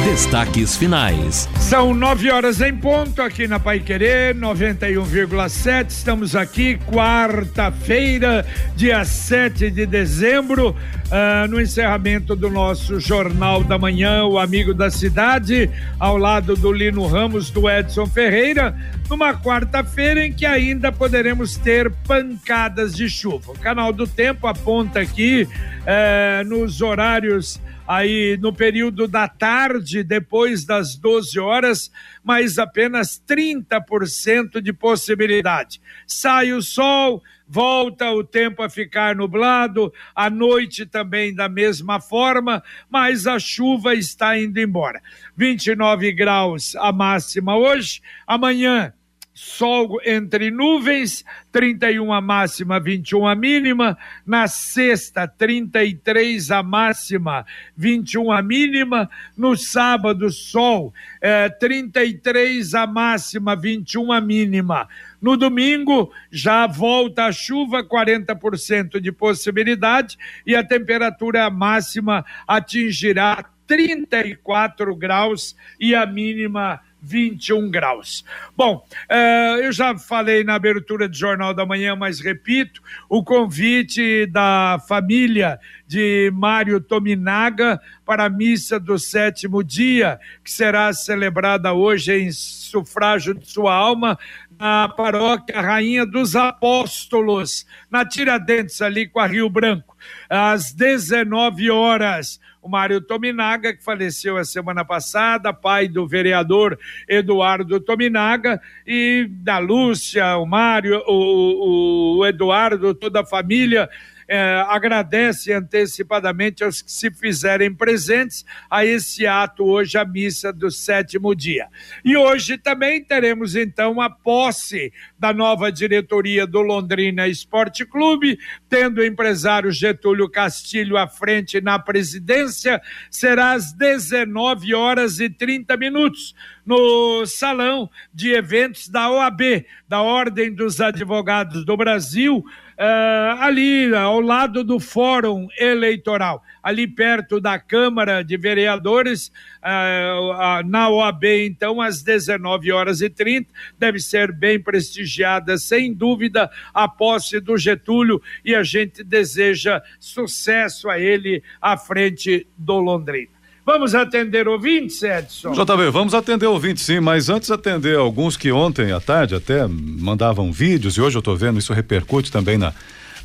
[0.05, 1.49] Destaques finais.
[1.59, 5.91] São nove horas em ponto aqui na Pai Querer 91,7.
[5.91, 8.47] Estamos aqui quarta-feira,
[8.77, 10.77] dia 7 de dezembro,
[11.15, 16.73] uh, no encerramento do nosso Jornal da Manhã, o Amigo da Cidade, ao lado do
[16.73, 18.77] Lino Ramos, do Edson Ferreira,
[19.09, 23.53] numa quarta-feira em que ainda poderemos ter pancadas de chuva.
[23.53, 30.65] O canal do tempo aponta aqui uh, nos horários aí no período da tarde, depois
[30.65, 31.93] das 12 horas,
[32.23, 35.81] mas apenas 30% de possibilidade.
[36.07, 37.23] Sai o sol,
[37.55, 43.95] volta o tempo a ficar nublado, a noite também da mesma forma, mas a chuva
[43.95, 45.01] está indo embora.
[45.37, 48.93] 29 graus a máxima hoje, amanhã
[49.35, 53.99] sol entre nuvens, 31 a máxima, 21 a mínima.
[54.25, 57.45] Na sexta, 33 a máxima,
[57.77, 59.11] 21 a mínima.
[59.37, 64.89] No sábado, sol, é, 33 a máxima, 21 a mínima.
[65.21, 74.95] No domingo, já volta a chuva, 40% de possibilidade, e a temperatura máxima atingirá 34
[74.95, 78.25] graus e a mínima 21 graus.
[78.57, 84.27] Bom, uh, eu já falei na abertura do Jornal da Manhã, mas repito: o convite
[84.27, 92.13] da família de Mário Tominaga para a missa do sétimo dia, que será celebrada hoje
[92.13, 94.19] em sufrágio de sua alma
[94.59, 99.97] na paróquia Rainha dos Apóstolos, na Tiradentes, ali com a Rio Branco,
[100.29, 102.41] às 19 horas.
[102.63, 109.59] O Mário Tominaga, que faleceu a semana passada, pai do vereador Eduardo Tominaga, e da
[109.59, 113.89] Lúcia, o Mário, o, o Eduardo, toda a família
[114.29, 120.71] é, agradece antecipadamente aos que se fizerem presentes a esse ato hoje, a missa do
[120.71, 121.69] sétimo dia.
[122.05, 128.99] E hoje também teremos então a posse da nova diretoria do Londrina Esporte Clube, tendo
[128.99, 132.81] o empresário Getúlio Castilho à frente na presidência,
[133.11, 140.53] será às 19 horas e 30 minutos no salão de eventos da OAB, da Ordem
[140.53, 142.45] dos Advogados do Brasil,
[142.79, 149.29] uh, ali ao lado do Fórum Eleitoral, ali perto da Câmara de Vereadores,
[149.63, 155.93] uh, uh, na OAB, então, às 19 horas e 30, deve ser bem prestigiada, sem
[155.93, 162.79] dúvida, a posse do Getúlio e a gente deseja sucesso a ele à frente do
[162.79, 163.34] Londrina.
[163.67, 165.53] Vamos atender ouvintes, Edson?
[165.53, 170.53] JB, vamos atender ouvintes sim, mas antes atender alguns que ontem à tarde até mandavam
[170.53, 172.75] vídeos e hoje eu estou vendo isso repercute também na,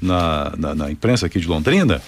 [0.01, 2.01] na, na, na imprensa aqui de Londrina.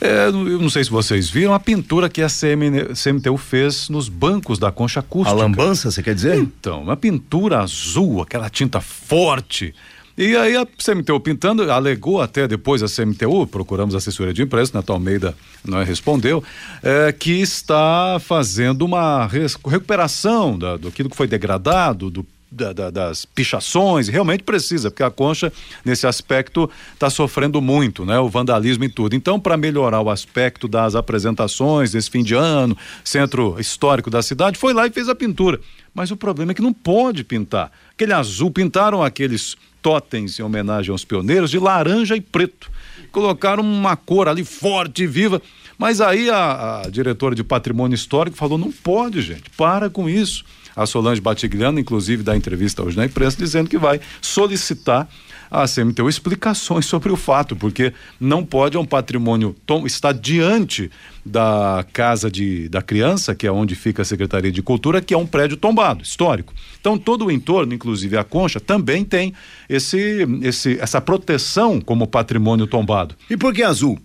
[0.00, 4.08] É, eu não sei se vocês viram a pintura que a CM, CMTU fez nos
[4.08, 5.30] bancos da concha acústica.
[5.30, 6.36] A lambança, você quer dizer?
[6.36, 9.74] Então, uma pintura azul, aquela tinta forte.
[10.18, 14.96] E aí a CMTU pintando, alegou até depois a CMTU, procuramos assessoria de imprensa, Natal
[14.96, 15.32] Almeida
[15.64, 16.42] não é, respondeu,
[16.82, 23.24] é, que está fazendo uma recuperação da, do que foi degradado, do da, da, das
[23.26, 25.52] pichações, realmente precisa, porque a concha,
[25.84, 28.18] nesse aspecto, está sofrendo muito, né?
[28.18, 29.14] O vandalismo e tudo.
[29.14, 34.58] Então, para melhorar o aspecto das apresentações desse fim de ano, centro histórico da cidade,
[34.58, 35.60] foi lá e fez a pintura.
[35.98, 37.72] Mas o problema é que não pode pintar.
[37.90, 42.70] Aquele azul, pintaram aqueles totens em homenagem aos pioneiros de laranja e preto.
[43.10, 45.42] Colocaram uma cor ali forte e viva.
[45.76, 50.44] Mas aí a, a diretora de patrimônio histórico falou: não pode, gente, para com isso.
[50.76, 55.08] A Solange Batigliano, inclusive, dá entrevista hoje na imprensa, dizendo que vai solicitar
[55.50, 60.90] a CMTU explicações sobre o fato, porque não pode um patrimônio tom, estar diante
[61.24, 65.18] da casa de, da criança, que é onde fica a Secretaria de Cultura, que é
[65.18, 66.54] um prédio tombado, histórico.
[66.80, 69.34] Então todo o entorno, inclusive a concha, também tem
[69.68, 73.14] esse, esse, essa proteção como patrimônio tombado.
[73.28, 73.98] E por que azul?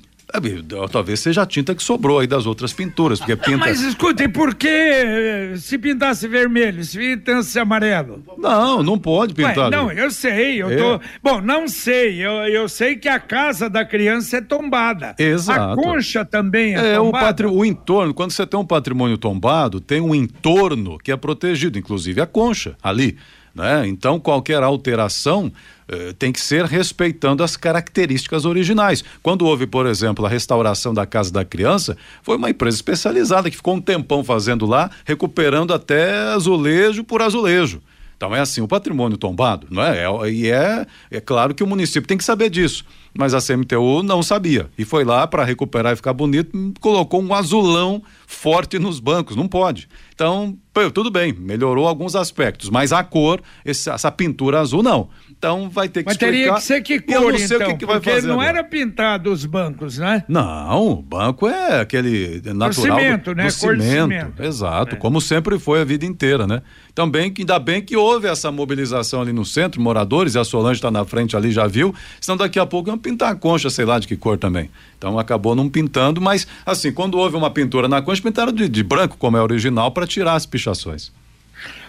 [0.91, 3.57] Talvez seja a tinta que sobrou aí das outras pinturas, porque pinta...
[3.57, 8.23] Mas escute, por que eh, se pintasse vermelho, se pintasse amarelo?
[8.37, 9.65] Não, não pode pintar.
[9.65, 10.75] Ué, não, eu sei, eu é.
[10.75, 10.99] tô...
[11.21, 15.15] Bom, não sei, eu, eu sei que a casa da criança é tombada.
[15.19, 15.79] Exato.
[15.79, 17.01] A concha também é, é tombada.
[17.03, 17.45] O, patri...
[17.45, 22.19] o entorno, quando você tem um patrimônio tombado, tem um entorno que é protegido, inclusive
[22.19, 23.17] a concha, ali.
[23.53, 23.87] Né?
[23.87, 25.51] Então, qualquer alteração
[25.87, 29.03] eh, tem que ser respeitando as características originais.
[29.21, 33.55] Quando houve, por exemplo, a restauração da Casa da Criança, foi uma empresa especializada que
[33.55, 37.81] ficou um tempão fazendo lá, recuperando até azulejo por azulejo.
[38.17, 40.05] Então é assim, o patrimônio tombado, não é?
[40.05, 42.85] é e é, é claro que o município tem que saber disso.
[43.15, 44.69] Mas a CMTU não sabia.
[44.77, 49.35] E foi lá para recuperar e ficar bonito, colocou um azulão forte nos bancos.
[49.35, 49.87] Não pode.
[50.15, 50.57] Então,
[50.93, 55.09] tudo bem, melhorou alguns aspectos, mas a cor, essa pintura azul, não.
[55.43, 56.31] Então vai ter que Mas explicar.
[56.31, 58.27] teria que ser que cor, Eu não sei então, o que, que vai porque fazer
[58.27, 58.59] não agora.
[58.59, 60.23] era pintado os bancos, né?
[60.25, 63.47] Não, o banco é aquele natural cimento, do, né?
[63.47, 63.83] do cimento.
[63.83, 64.41] cimento.
[64.41, 64.47] É.
[64.47, 66.61] Exato, como sempre foi a vida inteira, né?
[66.95, 70.77] Também que ainda bem que houve essa mobilização ali no centro, moradores, e a Solange
[70.77, 73.83] está na frente ali, já viu, senão daqui a pouco iam pintar a concha, sei
[73.83, 74.69] lá de que cor também.
[74.97, 78.81] Então acabou não pintando, mas assim, quando houve uma pintura na concha, pintaram de, de
[78.81, 81.11] branco, como é original, para tirar as pichações.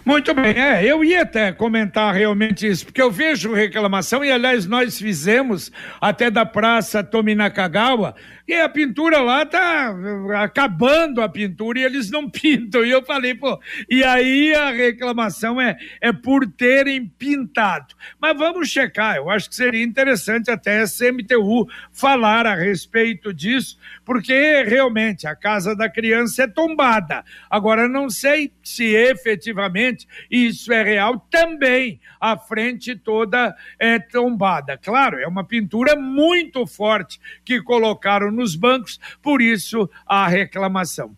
[0.05, 4.67] Muito bem, é, eu ia até comentar realmente isso, porque eu vejo reclamação, e aliás
[4.67, 8.15] nós fizemos até da Praça Tominakagawa,
[8.46, 9.94] e a pintura lá tá
[10.43, 12.85] acabando a pintura e eles não pintam.
[12.85, 13.58] E eu falei, pô,
[13.88, 17.94] e aí a reclamação é, é por terem pintado.
[18.20, 23.79] Mas vamos checar, eu acho que seria interessante até a CMTU falar a respeito disso,
[24.05, 27.25] porque realmente a casa da criança é tombada.
[27.49, 32.00] Agora, não sei se efetivamente isso é real também.
[32.20, 34.79] A frente toda é tombada.
[34.79, 41.17] Claro, é uma pintura muito forte que colocaram nos bancos, por isso a reclamação.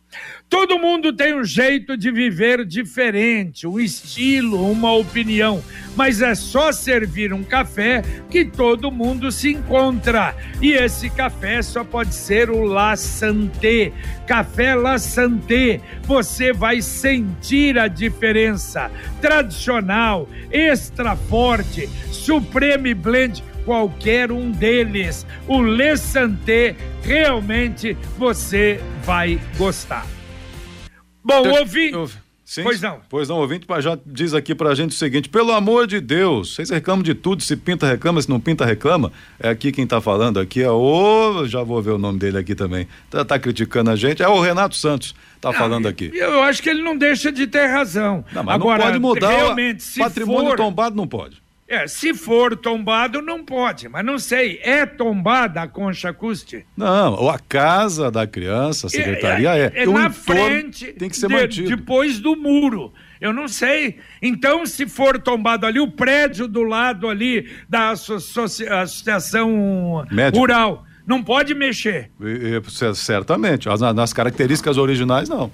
[0.48, 5.62] Todo mundo tem um jeito de viver diferente, um estilo, uma opinião,
[5.96, 10.36] mas é só servir um café que todo mundo se encontra.
[10.62, 13.92] E esse café só pode ser o La Santé.
[14.26, 15.80] Café La Santé.
[16.04, 18.90] Você vai sentir a diferença.
[19.20, 25.26] Tradicional, extra forte, Supreme Blend qualquer um deles.
[25.46, 30.06] O Le Santé, realmente você vai gostar.
[31.22, 31.92] Bom, Eu- ouvinte.
[31.92, 32.08] eu-
[32.48, 33.00] Sim, Pois não.
[33.10, 36.54] Pois não, ouvinte, mas já diz aqui pra gente o seguinte: pelo amor de Deus,
[36.54, 39.10] vocês reclamam de tudo, se pinta, reclama, se não pinta, reclama.
[39.40, 41.44] É aqui quem tá falando aqui é o.
[41.48, 42.86] Já vou ver o nome dele aqui também.
[43.10, 44.22] Tá, tá criticando a gente.
[44.22, 46.08] É o Renato Santos, tá falando aqui.
[46.14, 48.24] Eu acho que ele não deixa de ter razão.
[48.32, 49.26] Não, mas Agora, não pode mudar.
[49.34, 51.42] o realmente, se patrimônio for, tombado não pode.
[51.68, 53.88] É, se for tombado, não pode.
[53.88, 56.64] Mas não sei, é tombada a concha acústica?
[56.76, 59.72] Não, a casa da criança, a secretaria é.
[59.74, 61.68] É, E o na frente, tem que ser de- mantido.
[61.76, 62.92] depois do muro.
[63.20, 63.98] Eu não sei.
[64.20, 70.38] Então, se for tombado ali, o prédio do lado ali da asso- associ- Associação Médica.
[70.38, 72.10] Rural, não pode mexer.
[72.20, 73.68] E- e, cer- certamente.
[73.68, 75.50] As- nas características originais, não.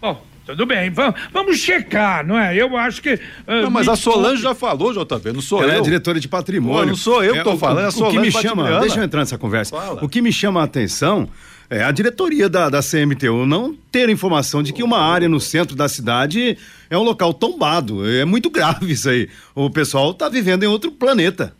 [0.00, 0.90] Bom, tudo bem.
[0.90, 2.54] Vamos, vamos checar, não é?
[2.56, 3.18] Eu acho que.
[3.46, 5.78] ah, Não, mas a Solange já falou, JB, não sou Ela eu.
[5.78, 6.80] é diretora de patrimônio.
[6.80, 8.80] Pô, não sou eu que tô o- falando, é a o, que Solange me chama,
[8.80, 9.74] deixa eu entrar nessa conversa.
[9.76, 10.04] Fala.
[10.04, 11.28] O que me chama a atenção
[11.70, 15.74] é a diretoria da, da CMTU não ter informação de que uma área no centro
[15.74, 16.58] da cidade
[16.90, 18.06] é um local tombado.
[18.08, 19.28] É muito grave isso aí.
[19.54, 21.54] O pessoal está vivendo em outro planeta.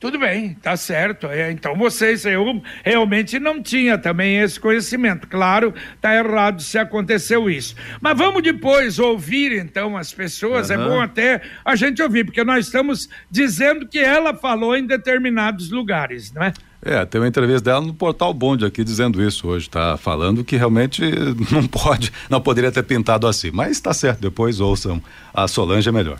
[0.00, 1.26] Tudo bem, tá certo.
[1.26, 5.28] É, então vocês, eu realmente não tinha também esse conhecimento.
[5.28, 7.76] Claro, tá errado se aconteceu isso.
[8.00, 10.70] Mas vamos depois ouvir então as pessoas.
[10.70, 10.88] É Aham.
[10.88, 16.32] bom até a gente ouvir, porque nós estamos dizendo que ela falou em determinados lugares,
[16.32, 16.54] não é?
[16.82, 20.56] É, tem uma entrevista dela no Portal Bonde aqui dizendo isso hoje, tá falando que
[20.56, 21.02] realmente
[21.52, 25.02] não pode, não poderia ter pintado assim, mas está certo, depois ouçam,
[25.34, 26.18] a Solange é melhor.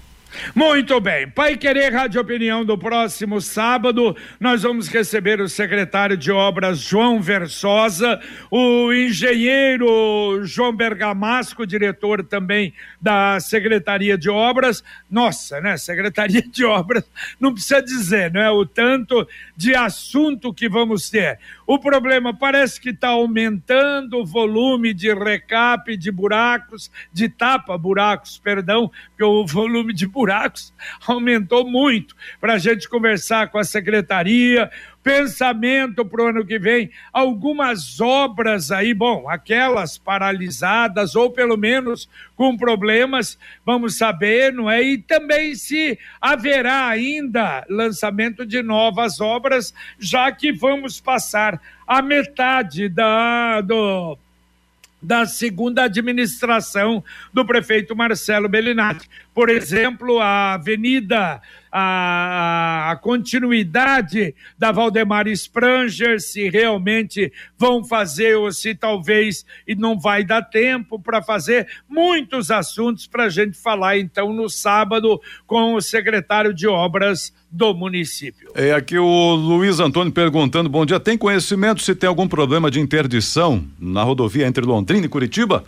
[0.54, 1.28] Muito bem.
[1.28, 7.20] Pai Querer Rádio Opinião do próximo sábado, nós vamos receber o secretário de obras João
[7.20, 8.20] Versosa,
[8.50, 14.84] o engenheiro João Bergamasco, diretor também da Secretaria de Obras.
[15.10, 15.76] Nossa, né?
[15.76, 17.04] Secretaria de Obras,
[17.40, 18.50] não precisa dizer, não é?
[18.50, 21.40] O tanto de assunto que vamos ter.
[21.66, 28.90] O problema parece que está aumentando o volume de recap de buracos, de tapa-buracos, perdão,
[29.10, 30.19] porque o volume de buracos
[31.06, 32.14] aumentou muito.
[32.40, 34.70] Para a gente conversar com a secretaria,
[35.02, 42.08] pensamento para o ano que vem, algumas obras aí, bom, aquelas paralisadas ou pelo menos
[42.36, 44.82] com problemas, vamos saber, não é?
[44.82, 52.88] E também se haverá ainda lançamento de novas obras, já que vamos passar a metade
[52.88, 54.18] da do
[55.02, 57.02] da segunda administração
[57.32, 59.08] do prefeito Marcelo Bellinati.
[59.34, 61.40] Por exemplo, a avenida,
[61.70, 69.98] a, a continuidade da Valdemar Spranger, se realmente vão fazer ou se talvez e não
[69.98, 75.74] vai dar tempo para fazer muitos assuntos para a gente falar então no sábado com
[75.74, 78.50] o secretário de obras do município.
[78.54, 82.80] É aqui o Luiz Antônio perguntando, bom dia, tem conhecimento se tem algum problema de
[82.80, 85.64] interdição na rodovia entre Londrina e Curitiba?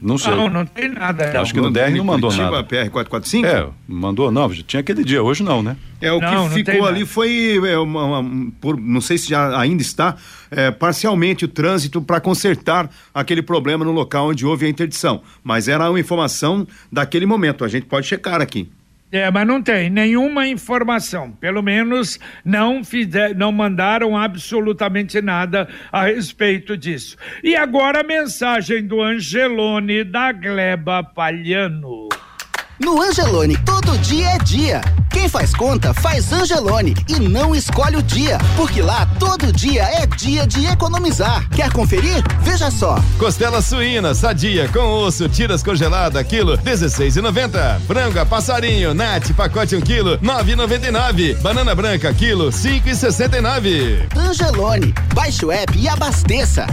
[0.00, 0.34] Não sei.
[0.34, 1.40] Não, não tem nada.
[1.40, 2.64] Acho que no DR não mandou Curitiba, nada.
[2.68, 3.44] PR-445?
[3.46, 5.76] É, mandou não, já tinha aquele dia, hoje não, né?
[6.00, 6.88] É, o Não, que ficou nada.
[6.88, 10.16] ali foi, é, uma- uma- por, não sei se já ainda está,
[10.50, 15.22] é, parcialmente o trânsito para consertar aquele problema no local onde houve a interdição.
[15.42, 18.68] Mas era uma informação daquele momento, a gente pode checar aqui.
[19.10, 21.32] É, mas não tem nenhuma informação.
[21.32, 27.16] Pelo menos não, fizer, não mandaram absolutamente nada a respeito disso.
[27.42, 32.08] E agora a mensagem do Angelone da Gleba Palhano.
[32.80, 34.80] No Angelone, todo dia é dia.
[35.10, 40.06] Quem faz conta, faz Angelone e não escolhe o dia, porque lá todo dia é
[40.06, 41.48] dia de economizar.
[41.50, 42.22] Quer conferir?
[42.40, 43.02] Veja só.
[43.18, 47.80] Costela suína, sadia, com osso, tiras congelada, quilo, 16,90.
[47.80, 51.36] Franga, passarinho, nat, pacote 1 quilo, 9,99.
[51.40, 54.06] Banana branca, quilo, 5,69.
[54.16, 56.64] Angelone, baixe o app e abasteça.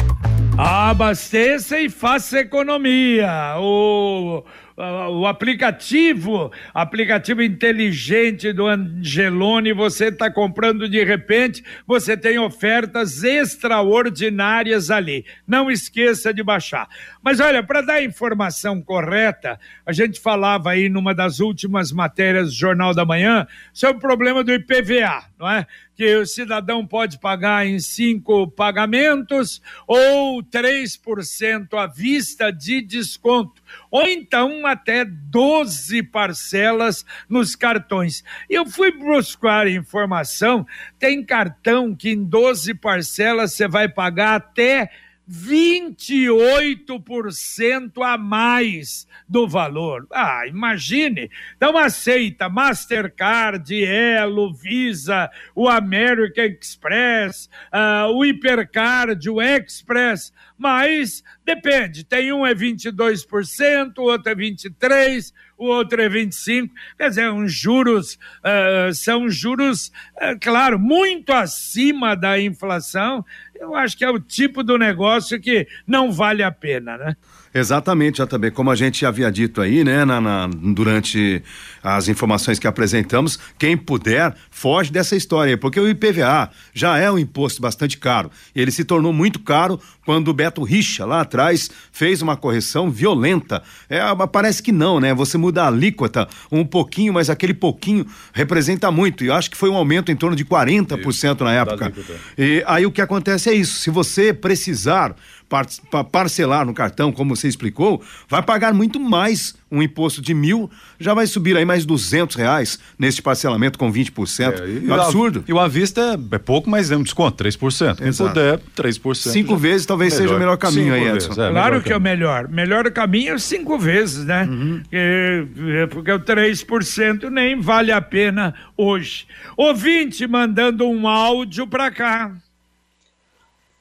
[0.58, 3.56] Abasteça e faça economia.
[3.58, 4.44] O,
[4.78, 14.92] o aplicativo, aplicativo inteligente do Angelone, você está comprando de repente, você tem ofertas extraordinárias
[14.92, 15.26] ali.
[15.48, 16.90] Não esqueça de baixar.
[17.22, 22.48] Mas olha, para dar a informação correta, a gente falava aí numa das últimas matérias
[22.48, 25.66] do Jornal da Manhã sobre o problema do IPVA, não é?
[25.96, 34.06] Que o cidadão pode pagar em cinco pagamentos ou 3% à vista de desconto, ou
[34.06, 38.24] então até 12 parcelas nos cartões.
[38.50, 40.68] Eu fui buscar informação,
[41.00, 44.92] tem cartão que em 12 parcelas você vai pagar até
[45.30, 50.08] 28% a mais do valor.
[50.12, 51.30] Ah, imagine.
[51.58, 62.04] Então aceita Mastercard, Elo, Visa, o American Express, ah, o Hipercard, o Express, mas depende.
[62.04, 66.70] Tem um é 22%, o outro é 23%, o outro é 25%.
[66.98, 73.26] Quer dizer, uns juros, ah, são juros, ah, claro, muito acima da inflação.
[73.60, 77.16] Eu acho que é o tipo do negócio que não vale a pena, né?
[77.58, 81.42] Exatamente, já também, como a gente havia dito aí, né, na, na- durante
[81.82, 87.10] as informações que apresentamos, quem puder, foge dessa história aí, porque o IPVA já é
[87.10, 88.30] um imposto bastante caro.
[88.54, 93.64] Ele se tornou muito caro quando o Beto Richa, lá atrás, fez uma correção violenta.
[93.90, 95.14] É, parece que não, né?
[95.14, 99.24] Você muda a alíquota um pouquinho, mas aquele pouquinho representa muito.
[99.24, 101.94] E eu acho que foi um aumento em torno de 40% na época.
[102.38, 105.16] E aí o que acontece é isso: se você precisar
[105.50, 110.34] par- pa- parcelar no cartão, como você explicou, vai pagar muito mais um imposto de
[110.34, 114.62] mil, já vai subir aí mais duzentos reais neste parcelamento com 20%.
[114.62, 115.44] É, e É um absurdo.
[115.48, 117.98] E o à vista é, é pouco, mas é um desconto, 3%.
[117.98, 118.30] Quem Exato.
[118.30, 119.32] puder, 3%.
[119.32, 121.42] Cinco já- vezes talvez seja o melhor caminho Cinco aí, vezes, Edson.
[121.44, 122.48] é, Claro melhor que é o melhor.
[122.48, 124.48] Melhor caminho é cinco vezes, né?
[124.92, 125.44] É,
[125.84, 129.26] é porque o 3% nem vale a pena hoje.
[129.58, 132.32] Ouvinte mandando um áudio pra cá.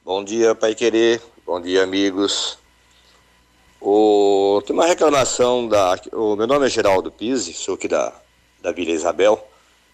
[0.05, 1.19] Bom dia, Pai Querer.
[1.43, 2.59] Bom dia, amigos.
[3.81, 4.61] O...
[4.63, 5.99] Tem uma reclamação da.
[6.13, 8.13] O meu nome é Geraldo Pise, sou aqui da,
[8.61, 9.43] da Vila Isabel.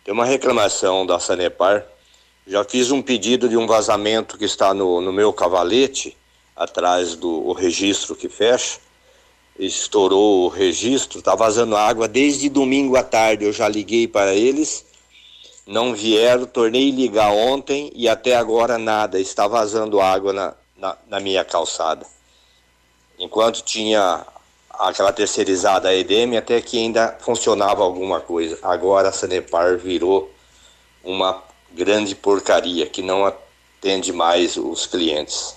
[0.03, 1.85] Tem uma reclamação da Sanepar.
[2.45, 6.17] Já fiz um pedido de um vazamento que está no, no meu cavalete,
[6.57, 8.79] atrás do registro que fecha.
[9.57, 13.45] Estourou o registro, está vazando água desde domingo à tarde.
[13.45, 14.90] Eu já liguei para eles
[15.65, 21.19] não vieram, tornei ligar ontem e até agora nada, está vazando água na, na, na
[21.19, 22.05] minha calçada.
[23.19, 24.25] Enquanto tinha
[24.87, 28.57] aquela terceirizada a EDM, até que ainda funcionava alguma coisa.
[28.63, 30.33] Agora a Sanepar virou
[31.03, 31.41] uma
[31.71, 35.55] grande porcaria que não atende mais os clientes.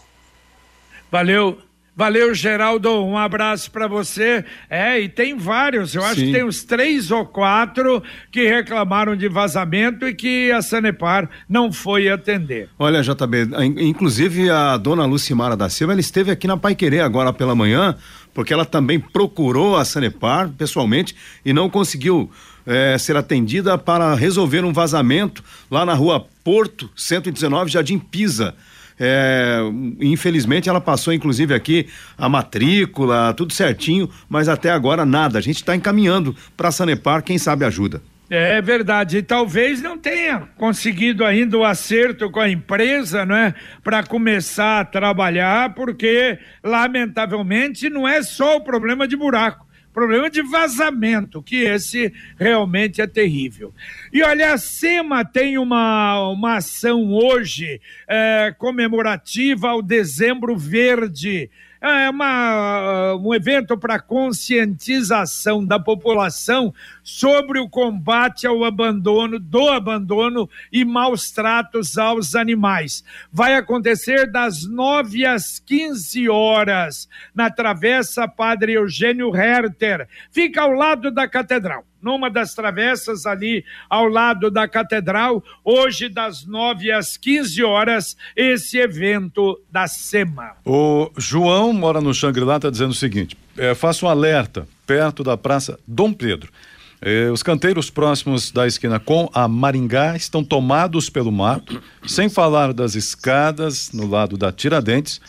[1.11, 1.59] Valeu.
[1.97, 2.91] Valeu, Geraldo.
[3.05, 4.45] Um abraço para você.
[4.69, 5.95] É, e tem vários.
[5.95, 6.27] Eu acho Sim.
[6.27, 11.73] que tem uns três ou quatro que reclamaram de vazamento e que a Sanepar não
[11.73, 12.69] foi atender.
[12.79, 17.01] Olha, JB, in- inclusive a dona Lucimara da Silva, ela esteve aqui na Pai Querer
[17.01, 17.97] agora pela manhã,
[18.35, 22.29] porque ela também procurou a Sanepar pessoalmente e não conseguiu
[22.67, 28.53] eh, ser atendida para resolver um vazamento lá na rua Porto 119, Jardim Pisa.
[28.99, 29.59] É,
[30.01, 35.39] infelizmente ela passou inclusive aqui a matrícula, tudo certinho, mas até agora nada.
[35.39, 38.01] A gente está encaminhando para a Sanepar, quem sabe ajuda.
[38.31, 43.55] É verdade, e talvez não tenha conseguido ainda o acerto com a empresa, não é?
[43.83, 49.64] Para começar a trabalhar, porque, lamentavelmente, não é só o problema de buraco,
[49.95, 53.73] problema de vazamento, que esse realmente é terrível.
[54.13, 61.49] E olha, a SEMA tem uma, uma ação hoje é, comemorativa ao Dezembro Verde.
[61.91, 66.73] É uma, um evento para conscientização da população
[67.03, 73.05] sobre o combate ao abandono, do abandono e maus tratos aos animais.
[73.31, 80.09] Vai acontecer das 9 às 15 horas na Travessa Padre Eugênio Herter.
[80.31, 86.45] Fica ao lado da Catedral numa das travessas ali ao lado da catedral, hoje das
[86.45, 90.53] 9 às 15 horas, esse evento da SEMA.
[90.65, 95.37] O João mora no Xangri-Lá, está dizendo o seguinte: é, faço um alerta perto da
[95.37, 96.53] Praça Dom Pedro.
[97.01, 102.73] É, os canteiros próximos da esquina com a Maringá estão tomados pelo mato, sem falar
[102.73, 105.21] das escadas no lado da Tiradentes,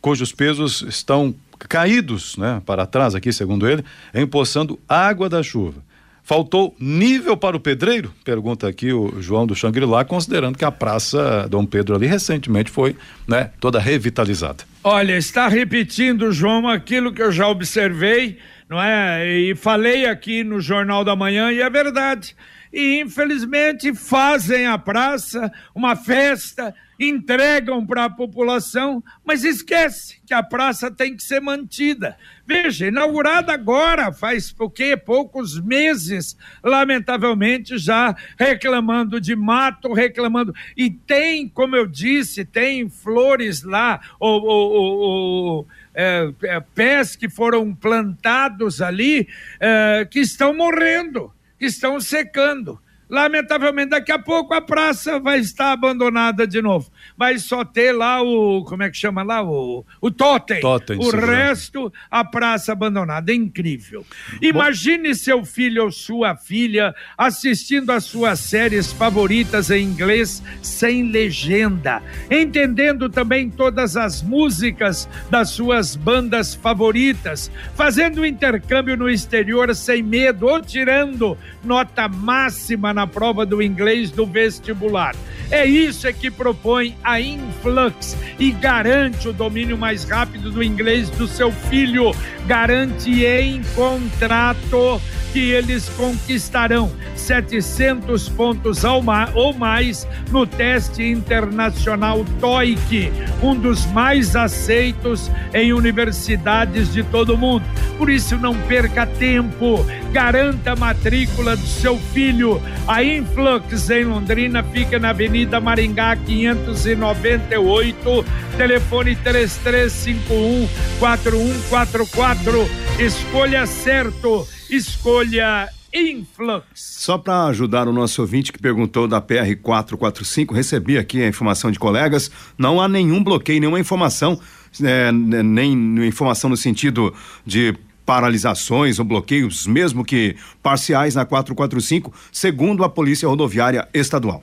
[0.00, 1.32] cujos pesos estão
[1.68, 5.82] caídos né, para trás aqui, segundo ele, empoçando água da chuva.
[6.24, 8.12] Faltou nível para o pedreiro?
[8.24, 12.96] Pergunta aqui o João do Xangri-Lá, considerando que a Praça Dom Pedro ali recentemente foi
[13.26, 14.64] né, toda revitalizada.
[14.84, 18.38] Olha, está repetindo, João, aquilo que eu já observei,
[18.68, 19.28] não é?
[19.28, 22.36] E falei aqui no Jornal da Manhã, e é verdade
[22.72, 26.74] e infelizmente fazem a praça uma festa,
[27.08, 32.16] entregam para a população, mas esquece que a praça tem que ser mantida.
[32.46, 34.96] Veja, inaugurada agora, faz o quê?
[34.96, 40.54] Poucos meses, lamentavelmente já reclamando de mato, reclamando.
[40.76, 47.28] E tem, como eu disse, tem flores lá, ou, ou, ou é, é, pés que
[47.28, 49.28] foram plantados ali,
[49.60, 52.80] é, que estão morrendo que estão secando.
[53.08, 58.22] Lamentavelmente, daqui a pouco a praça vai estar abandonada de novo vai só ter lá
[58.22, 59.42] o, como é que chama lá?
[59.42, 60.60] O, o totem.
[60.60, 63.32] totem o resto, a praça abandonada.
[63.32, 64.04] É incrível.
[64.40, 65.14] Imagine Bom...
[65.14, 73.08] seu filho ou sua filha assistindo às suas séries favoritas em inglês sem legenda, entendendo
[73.08, 80.60] também todas as músicas das suas bandas favoritas, fazendo intercâmbio no exterior sem medo ou
[80.60, 85.14] tirando nota máxima na prova do inglês do vestibular.
[85.50, 91.10] É isso é que propõe a Influx e garante o domínio mais rápido do inglês
[91.10, 92.14] do seu filho.
[92.46, 95.00] Garante em contrato
[95.32, 103.10] que eles conquistarão 700 pontos ou mais no teste internacional TOEIC,
[103.42, 107.64] um dos mais aceitos em universidades de todo o mundo.
[107.96, 112.60] Por isso, não perca tempo, garanta a matrícula do seu filho.
[112.86, 118.24] A Influx em Londrina fica na Avenida Maringá 598,
[118.56, 122.68] telefone 3351 4144.
[122.98, 124.46] Escolha certo
[124.76, 126.64] escolha Influx.
[126.74, 131.70] Só para ajudar o nosso ouvinte que perguntou da PR 445, recebi aqui a informação
[131.70, 134.40] de colegas, não há nenhum bloqueio, nenhuma informação,
[134.82, 137.12] é, nem informação no sentido
[137.44, 144.42] de paralisações ou bloqueios, mesmo que parciais na 445, segundo a Polícia Rodoviária Estadual.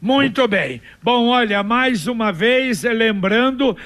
[0.00, 0.80] Muito bem.
[1.02, 3.76] Bom, olha, mais uma vez, lembrando,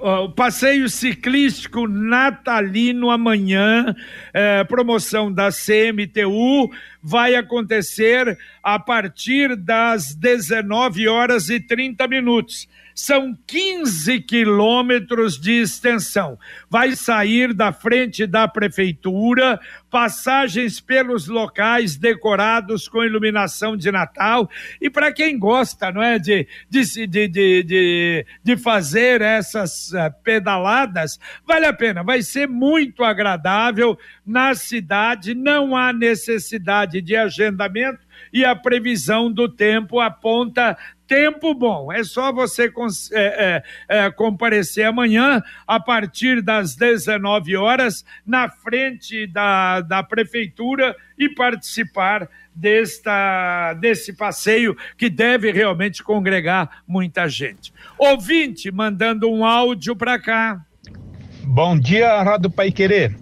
[0.00, 6.70] o passeio ciclístico natalino amanhã, uh, promoção da CMTU,
[7.02, 16.38] vai acontecer a partir das 19 horas e 30 minutos são 15 quilômetros de extensão.
[16.68, 24.48] Vai sair da frente da prefeitura, passagens pelos locais decorados com iluminação de Natal.
[24.80, 31.18] E para quem gosta, não é, de, de, de, de, de fazer essas eh, pedaladas,
[31.46, 32.02] vale a pena.
[32.02, 38.00] Vai ser muito agradável na cidade, não há necessidade de agendamento
[38.32, 40.76] e a previsão do tempo aponta
[41.12, 41.92] tempo bom.
[41.92, 42.72] É só você
[43.12, 50.96] é, é, é, comparecer amanhã, a partir das 19 horas, na frente da, da prefeitura
[51.18, 57.74] e participar desta, desse passeio que deve realmente congregar muita gente.
[57.98, 60.64] Ouvinte mandando um áudio para cá.
[61.44, 63.14] Bom dia, Rádio Pai Querer.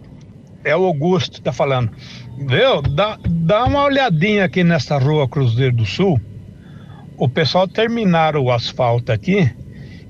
[0.62, 1.90] É o Augusto que tá falando.
[2.38, 2.82] Viu?
[2.82, 6.20] Dá, dá uma olhadinha aqui nessa rua Cruzeiro do Sul
[7.20, 9.48] o pessoal terminaram o asfalto aqui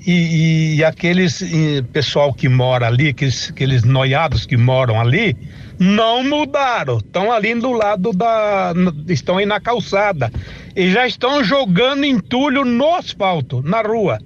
[0.06, 5.36] e, e aqueles e, pessoal que mora ali, aqueles, aqueles noiados que moram ali,
[5.76, 6.98] não mudaram.
[6.98, 8.72] Estão ali do lado da.
[9.08, 10.30] estão aí na calçada.
[10.76, 14.18] E já estão jogando entulho no asfalto, na rua.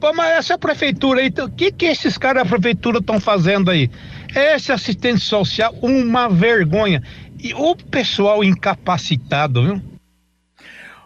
[0.00, 3.88] Pô, mas essa prefeitura aí, o que que esses caras da prefeitura estão fazendo aí?
[4.34, 7.02] Esse assistente social, uma vergonha.
[7.38, 9.89] E o pessoal incapacitado, viu?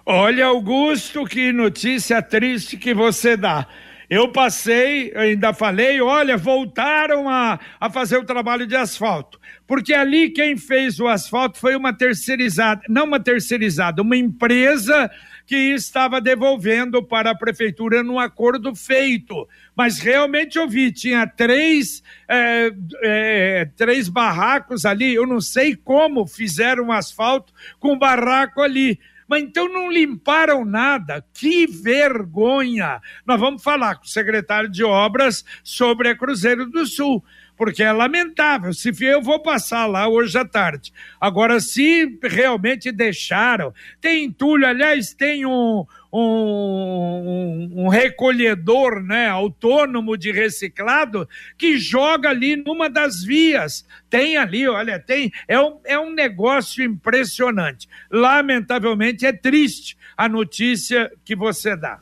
[0.07, 3.67] Olha, Augusto, que notícia triste que você dá.
[4.11, 9.41] Eu passei, ainda falei, olha, voltaram a, a fazer o trabalho de asfalto.
[9.67, 15.11] Porque ali quem fez o asfalto foi uma terceirizada, não uma terceirizada, uma empresa
[15.47, 19.49] que estava devolvendo para a prefeitura num acordo feito.
[19.75, 22.71] Mas realmente eu vi, tinha três, é,
[23.03, 29.01] é, três barracos ali, eu não sei como fizeram asfalto com barraco ali.
[29.29, 31.25] Mas então não limparam nada.
[31.33, 33.01] Que vergonha!
[33.27, 37.23] Nós vamos falar com o secretário de obras sobre a Cruzeiro do Sul
[37.57, 38.73] porque é lamentável.
[38.73, 40.93] Se eu vou passar lá hoje à tarde.
[41.21, 50.31] Agora, se realmente deixaram, tem entulho, aliás, tem um, um, um, recolhedor né, autônomo de
[50.31, 53.85] reciclado que joga ali numa das vias.
[54.09, 55.33] Tem ali, olha, tem.
[55.49, 57.89] É um, é um negócio impressionante.
[58.11, 61.99] Lamentavelmente, é triste a notícia que você dá.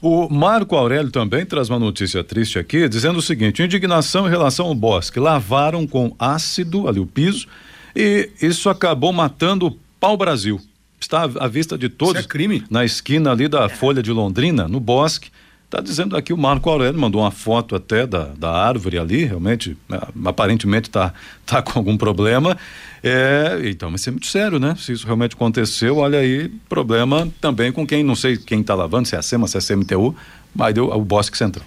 [0.00, 4.66] O Marco Aurélio também traz uma notícia triste aqui, dizendo o seguinte: indignação em relação
[4.66, 5.18] ao bosque.
[5.18, 7.48] Lavaram com ácido ali o piso
[7.96, 10.60] e isso acabou matando o pau-brasil.
[11.00, 12.16] Está à vista de todos.
[12.16, 12.64] Isso é crime.
[12.70, 15.30] Na esquina ali da Folha de Londrina, no bosque.
[15.68, 19.76] Está dizendo aqui o Marco Aurélio, mandou uma foto até da, da árvore ali, realmente,
[19.86, 21.12] né, aparentemente está
[21.44, 22.56] tá com algum problema.
[23.02, 24.74] É, então, mas isso é muito sério, né?
[24.78, 29.06] Se isso realmente aconteceu, olha aí, problema também com quem, não sei quem está lavando,
[29.06, 30.16] se é a SEMA, se é a CMTU,
[30.54, 31.66] mas deu o Bosque Central.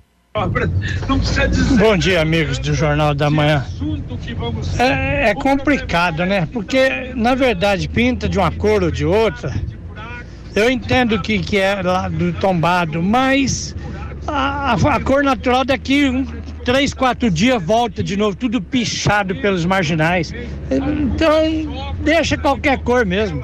[1.07, 1.77] Não precisa dizer.
[1.77, 3.63] Bom dia, amigos do Jornal da Manhã.
[4.79, 6.47] É, é complicado, né?
[6.51, 9.53] Porque, na verdade, pinta de uma cor ou de outra
[10.55, 13.75] eu entendo que, que é lá do tombado, mas
[14.27, 16.25] a, a, cor natural daqui um,
[16.63, 20.33] três, quatro dias volta de novo, tudo pichado pelos marginais.
[20.69, 23.43] Então, deixa qualquer cor mesmo.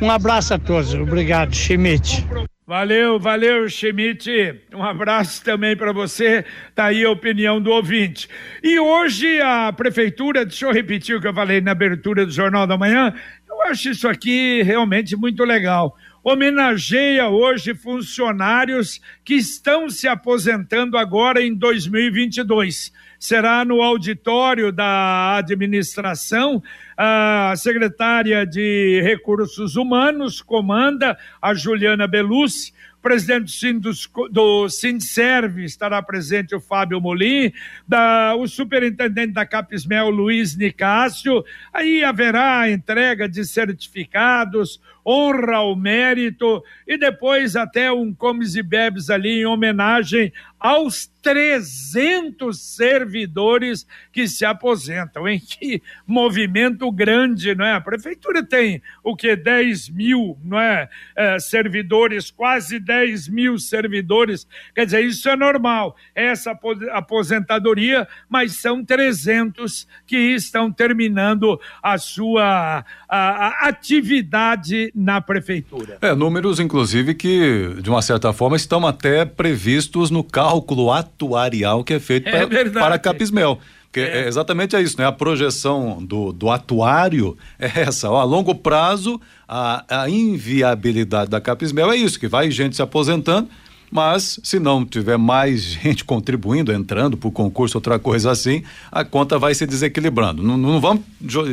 [0.00, 0.94] Um abraço a todos.
[0.94, 2.24] Obrigado, Schmidt.
[2.66, 4.28] Valeu, valeu, Schmidt.
[4.74, 6.44] Um abraço também para você.
[6.74, 8.28] Tá aí a opinião do ouvinte.
[8.62, 12.66] E hoje a prefeitura, deixa eu repetir o que eu falei na abertura do Jornal
[12.66, 13.14] da Manhã.
[13.48, 15.96] Eu acho isso aqui realmente muito legal
[16.28, 22.92] homenageia hoje funcionários que estão se aposentando agora em 2022.
[23.16, 26.60] Será no auditório da administração.
[26.96, 32.72] A secretária de Recursos Humanos comanda, a Juliana Belucci
[33.06, 33.92] presidente do,
[34.32, 37.52] do Sindserve estará presente o Fábio Molim,
[37.86, 46.64] da, o superintendente da Capismel, Luiz Nicásio, aí haverá entrega de certificados, honra ao mérito
[46.84, 54.44] e depois até um comes e bebes ali em homenagem aos 300 servidores que se
[54.44, 55.28] aposentam.
[55.28, 57.72] Em que movimento grande, não é?
[57.72, 59.36] A prefeitura tem o que?
[59.36, 60.88] 10 mil, não é?
[61.14, 61.38] é?
[61.38, 64.46] servidores, quase 10 mil servidores.
[64.74, 66.58] Quer dizer, isso é normal, essa
[66.92, 75.98] aposentadoria, mas são 300 que estão terminando a sua a, a atividade na prefeitura.
[76.00, 81.94] É, números, inclusive, que, de uma certa forma, estão até previstos no cálculo atuarial que
[81.94, 83.60] é feito é para, Capismel.
[83.86, 84.24] Porque é.
[84.24, 84.28] é.
[84.28, 85.06] exatamente isso, né?
[85.06, 88.10] A projeção do, do atuário é essa.
[88.10, 92.82] Ó, a longo prazo, a, a inviabilidade da Capismel é isso, que vai gente se
[92.82, 93.48] aposentando
[93.90, 99.38] mas se não tiver mais gente contribuindo, entrando por concurso, outra coisa assim, a conta
[99.38, 100.42] vai se desequilibrando.
[100.42, 101.02] Não, não vamos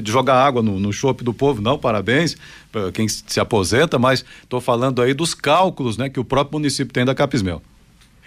[0.06, 2.36] jogar água no, no chope do povo, não, parabéns
[2.72, 6.94] para quem se aposenta, mas estou falando aí dos cálculos né, que o próprio município
[6.94, 7.62] tem da Capismel.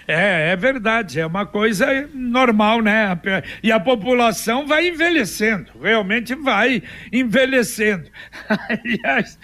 [0.07, 3.19] É, é verdade, é uma coisa normal, né?
[3.61, 6.81] E a população vai envelhecendo, realmente vai
[7.13, 8.09] envelhecendo.
[8.49, 9.37] Aliás,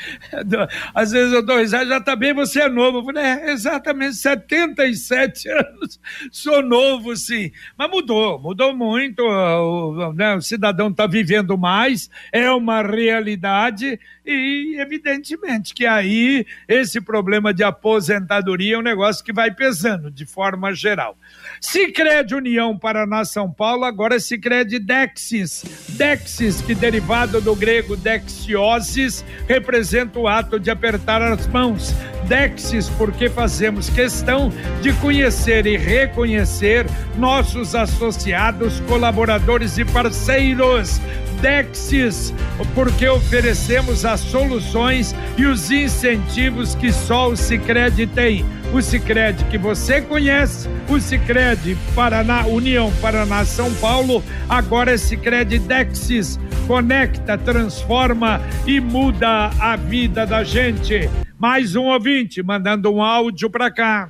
[0.94, 2.98] às vezes eu dou risada, já tá bem, você é novo.
[2.98, 7.50] Eu falei, é, exatamente, 77 anos, sou novo, sim.
[7.76, 14.76] Mas mudou, mudou muito, o, né, o cidadão está vivendo mais, é uma realidade e
[14.78, 20.51] evidentemente que aí esse problema de aposentadoria é um negócio que vai pesando de forma
[20.74, 21.16] geral.
[21.60, 25.64] Sicredi União Paraná São Paulo, agora Sicredi Dexis.
[25.90, 31.94] Dexis, que derivado do grego dexiosis, representa o ato de apertar as mãos.
[32.26, 36.86] Dexis, porque fazemos questão de conhecer e reconhecer
[37.16, 41.00] nossos associados, colaboradores e parceiros.
[41.42, 42.32] Dexis,
[42.72, 48.46] porque oferecemos as soluções e os incentivos que só o Sicredi tem.
[48.72, 55.58] O Sicredi que você conhece, o Sicredi Paraná, União Paraná São Paulo, agora é Sicredi
[55.58, 56.38] Dexis.
[56.68, 61.10] Conecta, transforma e muda a vida da gente.
[61.36, 64.08] Mais um ouvinte mandando um áudio para cá.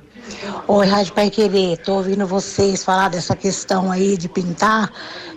[0.67, 4.89] Oi, Rádio Pai Querer, tô ouvindo vocês falar dessa questão aí de pintar.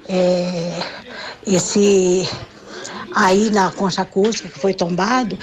[0.09, 0.79] É,
[1.45, 2.29] esse
[3.13, 5.37] aí na concha acústica que foi tombado,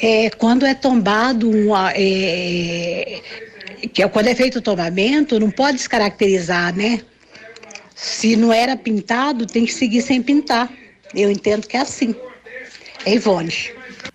[0.00, 3.20] é, quando é tombado, uma, é,
[3.92, 7.02] que é, quando é feito o tombamento, não pode descaracterizar, né?
[7.94, 10.70] Se não era pintado, tem que seguir sem pintar.
[11.14, 12.14] Eu entendo que é assim.
[13.04, 13.52] É Ivone.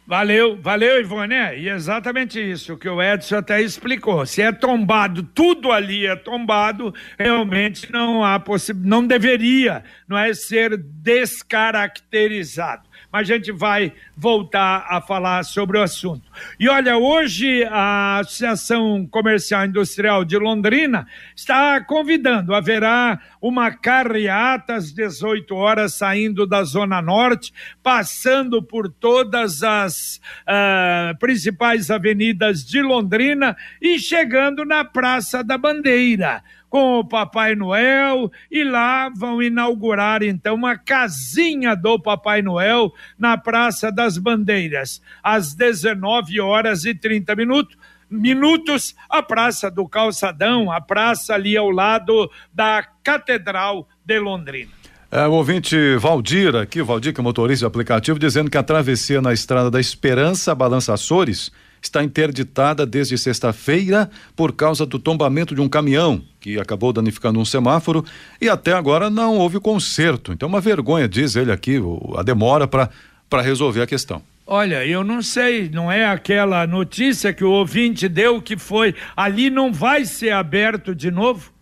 [0.06, 1.34] Valeu, valeu, Ivone.
[1.34, 4.26] É, e exatamente isso que o Edson até explicou.
[4.26, 10.34] Se é tombado, tudo ali é tombado, realmente não há possibilidade, não deveria, não é
[10.34, 16.24] ser descaracterizado mas a gente vai voltar a falar sobre o assunto.
[16.60, 24.92] E olha, hoje a Associação Comercial Industrial de Londrina está convidando, haverá uma carreata às
[24.92, 33.56] 18 horas saindo da Zona Norte, passando por todas as uh, principais avenidas de Londrina
[33.82, 40.56] e chegando na Praça da Bandeira com o Papai Noel e lá vão inaugurar então
[40.56, 47.78] uma casinha do Papai Noel na Praça das Bandeiras, às 19 horas e 30 minutos
[48.10, 54.72] minutos a Praça do Calçadão, a praça ali ao lado da Catedral de Londrina.
[55.12, 58.64] É, o ouvinte Valdir aqui, o Valdir que é motorista de aplicativo, dizendo que a
[58.64, 61.52] travessia na Estrada da Esperança, Balança Açores,
[61.88, 67.46] está interditada desde sexta-feira por causa do tombamento de um caminhão que acabou danificando um
[67.46, 68.04] semáforo
[68.42, 70.34] e até agora não houve conserto.
[70.34, 71.80] Então, uma vergonha, diz ele aqui,
[72.18, 74.22] a demora para resolver a questão.
[74.46, 79.50] Olha, eu não sei, não é aquela notícia que o ouvinte deu que foi ali
[79.50, 81.53] não vai ser aberto de novo?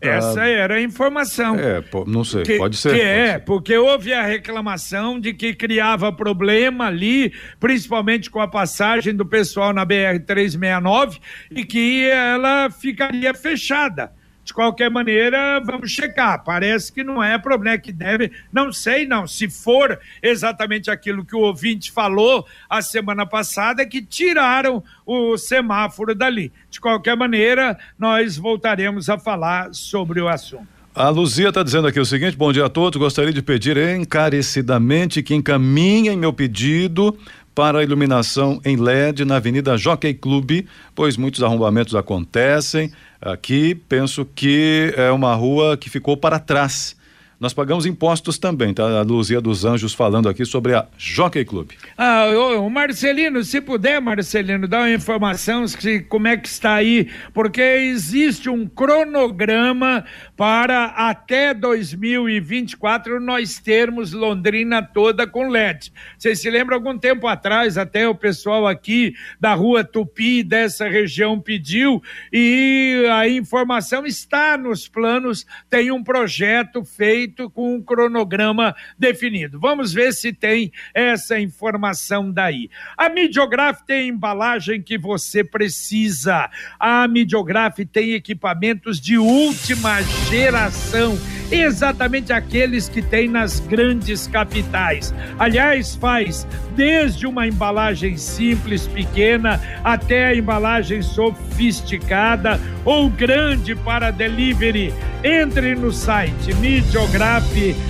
[0.00, 1.56] Essa era a informação.
[1.58, 2.90] É, não sei, que, pode ser.
[2.90, 3.44] Que pode é, ser.
[3.44, 9.72] porque houve a reclamação de que criava problema ali, principalmente com a passagem do pessoal
[9.72, 11.18] na BR-369,
[11.50, 14.12] e que ela ficaria fechada.
[14.44, 16.42] De qualquer maneira, vamos checar.
[16.42, 18.32] Parece que não é problema, que deve.
[18.52, 19.26] Não sei, não.
[19.26, 25.36] Se for exatamente aquilo que o ouvinte falou a semana passada, é que tiraram o
[25.36, 26.52] semáforo dali.
[26.70, 30.82] De qualquer maneira, nós voltaremos a falar sobre o assunto.
[30.94, 32.98] A Luzia está dizendo aqui o seguinte: bom dia a todos.
[32.98, 37.16] Gostaria de pedir encarecidamente que encaminhem meu pedido
[37.54, 42.90] para a iluminação em LED na Avenida Jockey Clube, pois muitos arrombamentos acontecem.
[43.20, 46.96] Aqui penso que é uma rua que ficou para trás
[47.42, 49.00] nós pagamos impostos também, tá?
[49.00, 51.72] A Luzia dos Anjos falando aqui sobre a Jockey Club.
[51.98, 52.26] Ah,
[52.60, 57.60] o Marcelino, se puder, Marcelino, dar uma informação se como é que está aí, porque
[57.60, 60.04] existe um cronograma
[60.36, 65.92] para até 2024 nós termos Londrina toda com LED.
[66.16, 71.40] Vocês se lembram algum tempo atrás, até o pessoal aqui da Rua Tupi dessa região
[71.40, 72.00] pediu
[72.32, 79.58] e a informação está nos planos, tem um projeto feito feito com um cronograma definido.
[79.58, 82.68] Vamos ver se tem essa informação daí.
[82.96, 86.50] A Midiograf tem a embalagem que você precisa.
[86.78, 91.16] A Midiograf tem equipamentos de última geração
[91.52, 95.14] exatamente aqueles que tem nas grandes capitais.
[95.38, 104.92] Aliás, faz desde uma embalagem simples, pequena, até a embalagem sofisticada ou grande para delivery.
[105.22, 107.82] Entre no site midiograf.com.br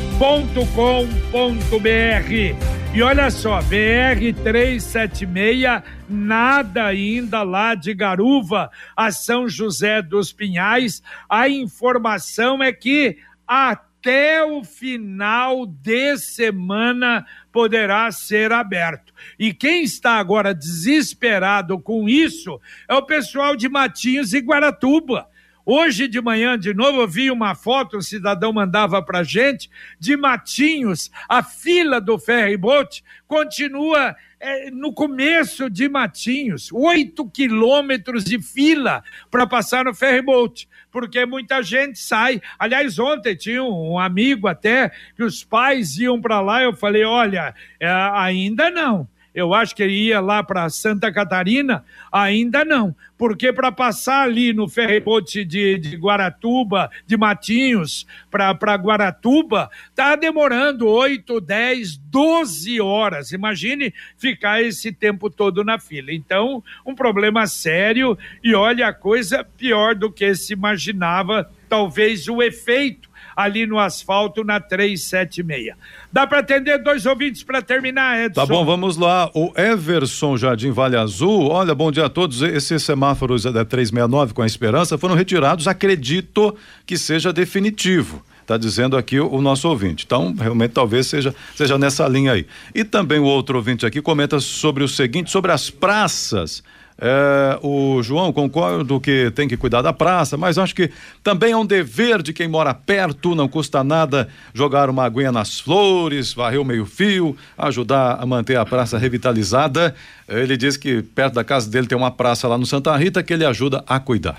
[2.94, 11.03] E olha só, BR 376, nada ainda lá de Garuva a São José dos Pinhais.
[11.29, 13.16] A informação é que
[13.53, 19.12] até o final de semana poderá ser aberto.
[19.38, 25.29] E quem está agora desesperado com isso é o pessoal de Matinhos e Guaratuba.
[25.67, 30.17] Hoje de manhã, de novo, eu vi uma foto, o cidadão mandava para gente, de
[30.17, 39.05] Matinhos, a fila do ferryboat continua é, no começo de Matinhos, oito quilômetros de fila
[39.31, 42.43] para passar no ferryboat, porque muita gente sai.
[42.59, 47.55] Aliás, ontem tinha um amigo até que os pais iam para lá, eu falei, olha,
[47.79, 53.53] é, ainda não eu acho que ele ia lá para Santa Catarina, ainda não, porque
[53.53, 61.40] para passar ali no ferryboat de, de Guaratuba, de Matinhos, para Guaratuba, tá demorando 8,
[61.40, 63.33] 10, 12 horas.
[63.33, 66.12] Imagine ficar esse tempo todo na fila.
[66.12, 72.42] Então, um problema sério e olha a coisa pior do que se imaginava, talvez o
[72.42, 75.75] efeito ali no asfalto na 376.
[76.12, 78.40] Dá para atender dois ouvintes para terminar, Edson?
[78.40, 79.31] Tá bom, vamos lá.
[79.35, 81.49] O Everson Jardim Vale Azul.
[81.49, 82.42] Olha, bom dia a todos.
[82.42, 85.66] Esses semáforos da 369 com a esperança foram retirados.
[85.66, 90.05] Acredito que seja definitivo está dizendo aqui o, o, nosso ouvinte.
[90.05, 92.47] Então, realmente, talvez seja, seja nessa linha aí.
[92.75, 96.62] E também o outro ouvinte aqui comenta sobre o seguinte: sobre as praças.
[97.05, 100.88] É, o João, concordo que tem que cuidar da praça, mas acho que
[101.21, 105.59] também é um dever de quem mora perto, não custa nada jogar uma aguinha nas
[105.59, 109.97] flores, varrer o meio-fio, ajudar a manter a praça revitalizada.
[110.29, 113.33] Ele diz que perto da casa dele tem uma praça lá no Santa Rita que
[113.33, 114.38] ele ajuda a cuidar.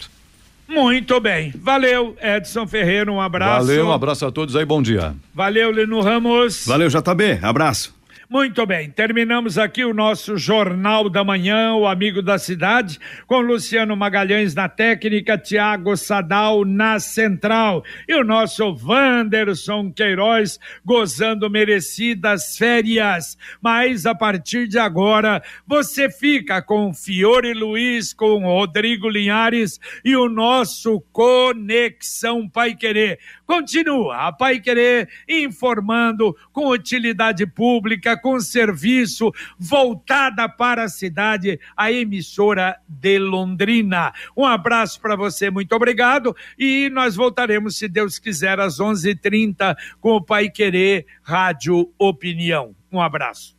[0.66, 1.54] Muito bem.
[1.58, 3.12] Valeu, Edson Ferreira.
[3.12, 3.68] Um abraço.
[3.68, 4.64] Valeu, um abraço a todos aí.
[4.64, 5.14] Bom dia.
[5.36, 6.66] Valeu, Lino Ramos.
[6.66, 7.40] Valeu, JB.
[7.42, 7.94] Abraço.
[8.34, 13.96] Muito bem, terminamos aqui o nosso Jornal da Manhã, o Amigo da Cidade, com Luciano
[13.96, 23.38] Magalhães na técnica, Tiago Sadal na central e o nosso Wanderson Queiroz gozando merecidas férias.
[23.62, 30.28] Mas a partir de agora, você fica com Fiore Luiz, com Rodrigo Linhares e o
[30.28, 33.20] nosso Conexão Pai Querer.
[33.46, 41.92] Continua a Pai Querer informando com utilidade pública com serviço voltada para a cidade, a
[41.92, 44.14] emissora de Londrina.
[44.36, 46.34] Um abraço para você, muito obrigado.
[46.58, 51.92] E nós voltaremos, se Deus quiser, às 11:30 h 30 com o Pai Querer Rádio
[51.98, 52.74] Opinião.
[52.92, 53.58] Um abraço.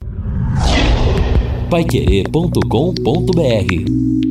[1.70, 4.24] Paiquerê.com.br